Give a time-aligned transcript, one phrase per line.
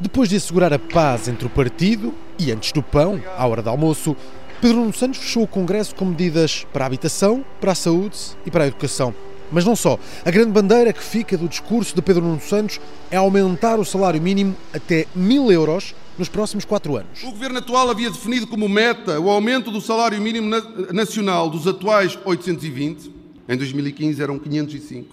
[0.00, 3.68] Depois de assegurar a paz entre o partido e antes do pão, à hora do
[3.68, 4.16] almoço,
[4.60, 8.16] Pedro Nuno Santos fechou o Congresso com medidas para a habitação, para a saúde
[8.46, 9.12] e para a educação.
[9.50, 9.98] Mas não só.
[10.24, 12.80] A grande bandeira que fica do discurso de Pedro Nuno Santos
[13.10, 17.20] é aumentar o salário mínimo até mil euros nos próximos quatro anos.
[17.24, 20.48] O governo atual havia definido como meta o aumento do salário mínimo
[20.92, 23.12] nacional dos atuais 820,
[23.48, 25.12] em 2015 eram 505,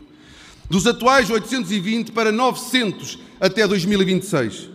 [0.70, 4.75] dos atuais 820 para 900 até 2026.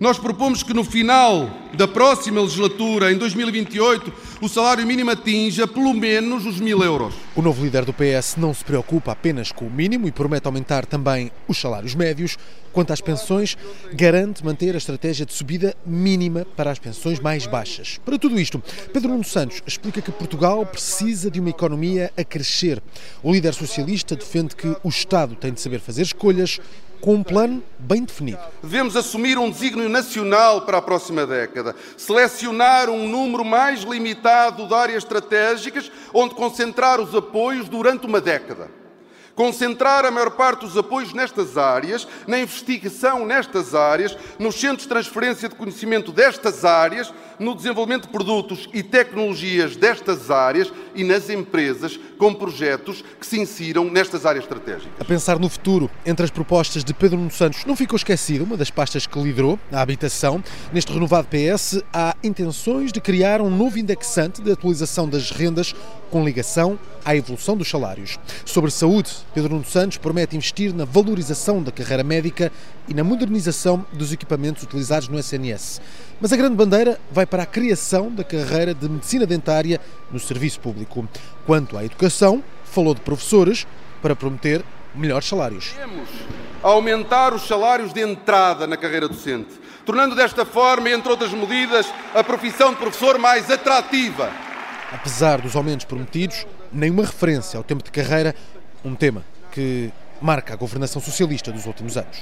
[0.00, 5.92] Nós propomos que no final da próxima legislatura, em 2028, o salário mínimo atinja pelo
[5.92, 7.14] menos os mil euros.
[7.34, 10.86] O novo líder do PS não se preocupa apenas com o mínimo e promete aumentar
[10.86, 12.38] também os salários médios.
[12.72, 13.56] Quanto às pensões,
[13.92, 17.98] garante manter a estratégia de subida mínima para as pensões mais baixas.
[18.04, 22.80] Para tudo isto, Pedro Nuno Santos explica que Portugal precisa de uma economia a crescer.
[23.20, 26.60] O líder socialista defende que o Estado tem de saber fazer escolhas
[27.00, 28.40] com um plano bem definido.
[28.62, 34.74] Devemos assumir um desígnio nacional para a próxima década, selecionar um número mais limitado de
[34.74, 38.78] áreas estratégicas onde concentrar os apoios durante uma década
[39.38, 44.88] concentrar a maior parte dos apoios nestas áreas, na investigação nestas áreas, nos centros de
[44.88, 51.30] transferência de conhecimento destas áreas, no desenvolvimento de produtos e tecnologias destas áreas e nas
[51.30, 54.92] empresas com projetos que se insiram nestas áreas estratégicas.
[54.98, 58.56] A pensar no futuro, entre as propostas de Pedro Nuno Santos, não ficou esquecida uma
[58.56, 60.42] das pastas que liderou, a habitação.
[60.72, 65.74] Neste renovado PS, há intenções de criar um novo indexante de atualização das rendas
[66.10, 68.18] com ligação à evolução dos salários.
[68.44, 72.50] Sobre saúde, Pedro Nuno Santos promete investir na valorização da carreira médica
[72.88, 75.80] e na modernização dos equipamentos utilizados no SNS.
[76.20, 80.60] Mas a grande bandeira vai para a criação da carreira de medicina dentária no serviço
[80.60, 81.08] público.
[81.46, 83.66] Quanto à educação, falou de professores
[84.02, 85.70] para prometer melhores salários.
[85.70, 86.08] Queremos
[86.62, 89.50] aumentar os salários de entrada na carreira docente,
[89.84, 94.30] tornando desta forma, entre outras medidas, a profissão de professor mais atrativa.
[94.92, 98.34] Apesar dos aumentos prometidos, nenhuma referência ao tempo de carreira,
[98.84, 102.18] um tema que marca a governação socialista dos últimos anos.